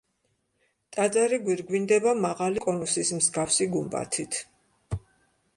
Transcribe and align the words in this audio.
ტაძარი 0.95 1.39
გვირგვინდება 1.49 2.15
მაღალი 2.23 2.65
კონუსის 2.65 3.15
მსგავსი 3.19 3.69
გუმბათით. 3.77 4.45